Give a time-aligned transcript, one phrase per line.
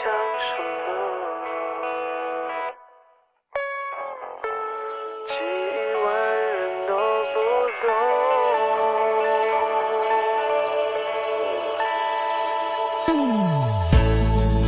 [0.00, 0.04] 想
[0.38, 0.48] 什
[0.86, 0.88] 么
[5.26, 6.06] 几亿万
[6.54, 6.56] 人
[6.86, 6.92] 都
[7.34, 7.36] 不
[7.82, 7.86] 懂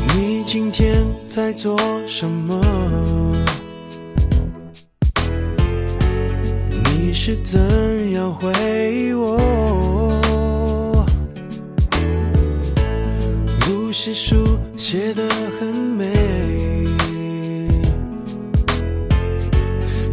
[0.08, 0.78] 你今天
[1.28, 1.78] 在做
[2.08, 2.60] 什么？
[6.86, 8.50] 你是怎样回
[8.92, 9.38] 忆我？
[14.02, 16.10] 是书写得很美，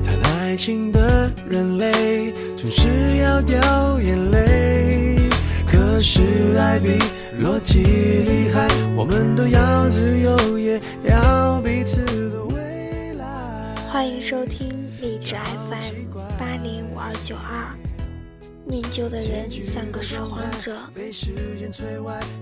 [0.03, 5.29] 谈爱情的人类总是要掉眼泪。
[5.65, 6.21] 可是
[6.57, 6.99] 爱比
[7.41, 13.25] 逻辑厉害，我们都要自由，也要彼此的未来。
[13.89, 14.67] 欢迎收听
[14.99, 15.33] 励志
[15.69, 17.73] FM 八零五二九二，
[18.69, 20.75] 念旧的人像个拾荒者。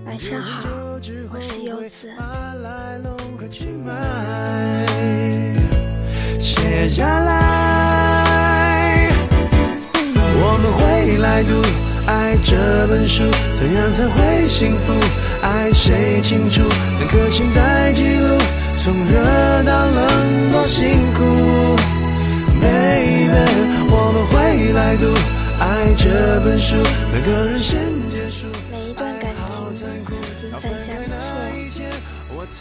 [0.04, 0.68] 晚上好，
[1.32, 2.10] 我是柚子。
[6.40, 9.08] 写下来，
[10.14, 11.62] 我们会来读
[12.06, 12.56] 《爱》这
[12.88, 13.22] 本书，
[13.60, 14.92] 怎样才会幸福？
[15.42, 16.62] 爱谁清楚？
[16.98, 18.36] 两颗心在记录，
[18.78, 21.15] 从热到冷多辛苦。
[25.94, 26.76] 这本书，
[27.12, 28.46] 每个人先结束。
[28.70, 29.88] 每一段感情曾
[30.38, 31.24] 经犯下的错，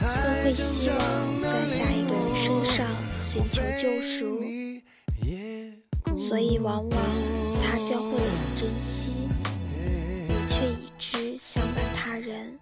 [0.01, 0.07] 都
[0.43, 0.97] 会希望
[1.41, 2.85] 在下一个人身上
[3.19, 4.41] 寻求救赎，
[6.15, 7.01] 所以往往
[7.63, 9.11] 他教会了你珍惜，
[10.27, 12.59] 你却已知相伴他人。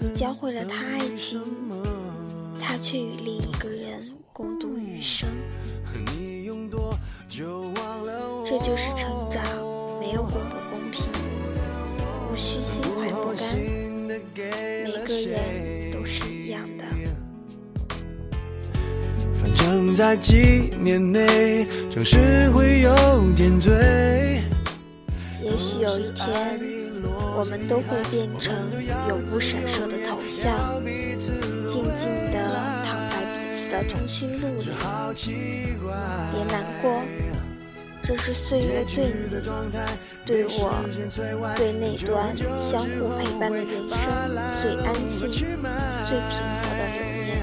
[0.00, 1.42] 你教会了他爱情，
[2.60, 4.00] 他却与另一个人
[4.32, 5.28] 共度余生。
[8.44, 9.42] 这就是成长，
[9.98, 11.06] 没有公不公平，
[12.30, 13.56] 无需心怀不甘，
[14.06, 16.84] 每个人都是一样的。
[19.32, 22.94] 反正，在几年内，总是会有
[23.34, 24.42] 点醉。
[25.42, 26.60] 也许有一天，
[27.38, 28.54] 我们都会变成
[29.08, 30.82] 永不闪烁的头像，
[31.66, 32.38] 静静的
[32.84, 34.68] 躺在彼此的通讯录里。
[35.14, 37.00] 别难过，
[38.06, 39.12] 这是岁月对你、
[40.26, 40.70] 对我、
[41.56, 44.04] 对那段相互陪伴的人生
[44.60, 47.40] 最安静、最平和的留念。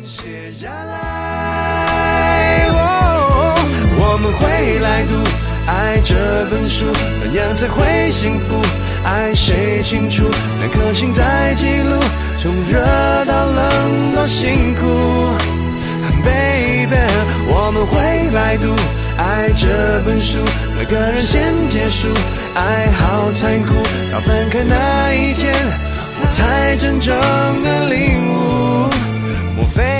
[0.00, 5.12] 写下来，我们会来读
[5.66, 6.14] 《爱》这
[6.48, 6.86] 本书，
[7.20, 8.62] 怎样才会幸福？
[9.02, 10.22] 爱谁清楚？
[10.60, 11.98] 两颗心在记录，
[12.38, 12.78] 从热
[13.24, 14.86] 到冷多辛苦。
[16.22, 16.94] Baby，
[17.48, 18.68] 我们会来读
[19.20, 19.68] 《爱》这
[20.02, 20.38] 本书，
[20.78, 22.08] 每个人先结束。
[22.54, 23.74] 爱好残酷，
[24.10, 25.52] 到分开那一天，
[26.22, 27.14] 我才真正
[27.62, 28.88] 的领悟。
[29.56, 29.99] 莫非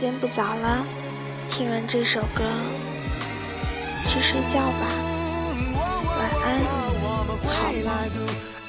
[0.00, 0.82] 间不早了，
[1.50, 2.42] 听完这首歌，
[4.08, 4.86] 去睡觉吧，
[6.16, 7.36] 晚安，好梦。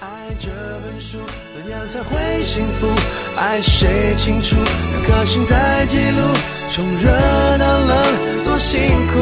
[0.01, 0.49] 爱这
[0.83, 1.19] 本书，
[1.55, 2.87] 怎样才会幸福？
[3.37, 4.57] 爱谁清楚？
[4.57, 6.21] 两颗心在记录，
[6.67, 7.09] 从热
[7.57, 9.13] 到冷多辛苦。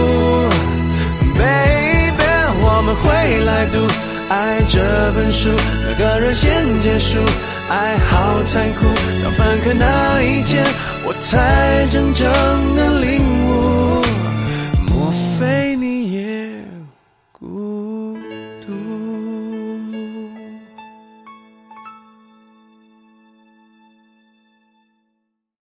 [1.36, 2.24] Baby，
[2.60, 3.78] 我们会来读
[4.30, 5.50] 《爱这本书，
[5.86, 7.20] 每个人先结束。
[7.70, 8.88] 爱好残酷，
[9.24, 10.66] 要分开那一天，
[11.06, 12.26] 我才真正
[12.76, 13.19] 的领